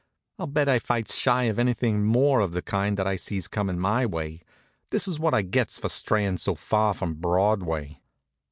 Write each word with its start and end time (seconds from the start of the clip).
"I'll 0.39 0.47
bet 0.47 0.67
I 0.67 0.79
fights 0.79 1.15
shy 1.15 1.43
of 1.43 1.59
anything 1.59 2.03
more 2.03 2.39
of 2.39 2.53
the 2.53 2.63
kind 2.63 2.97
that 2.97 3.05
I 3.05 3.17
sees 3.17 3.47
comin' 3.47 3.77
my 3.79 4.03
way. 4.07 4.41
This 4.89 5.07
is 5.07 5.19
what 5.19 5.35
I 5.35 5.43
gets 5.43 5.77
for 5.77 5.89
strayin' 5.89 6.39
so 6.39 6.55
far 6.55 6.95
from 6.95 7.13
Broadway." 7.13 8.01